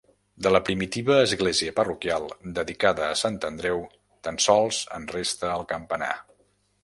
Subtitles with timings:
[0.45, 3.85] De la primitiva església parroquial, dedicada a Sant Andreu,
[4.29, 6.11] tan sols en resta el campanar.